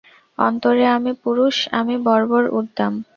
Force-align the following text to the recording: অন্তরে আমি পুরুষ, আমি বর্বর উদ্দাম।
অন্তরে 0.37 0.85
আমি 0.97 1.11
পুরুষ, 1.23 1.55
আমি 1.79 1.95
বর্বর 2.05 2.43
উদ্দাম। 2.59 2.93